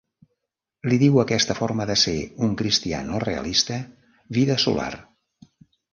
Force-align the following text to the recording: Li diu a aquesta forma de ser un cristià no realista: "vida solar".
Li 0.93 0.97
diu 1.01 1.19
a 1.19 1.25
aquesta 1.27 1.57
forma 1.59 1.85
de 1.91 1.97
ser 2.03 2.15
un 2.47 2.57
cristià 2.63 3.03
no 3.11 3.19
realista: 3.27 3.77
"vida 4.39 4.57
solar". 4.65 4.93